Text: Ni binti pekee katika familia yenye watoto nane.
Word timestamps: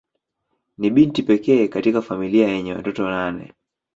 Ni 0.77 0.89
binti 0.91 1.23
pekee 1.23 1.67
katika 1.67 2.01
familia 2.01 2.47
yenye 2.47 2.73
watoto 2.73 3.09
nane. 3.09 3.53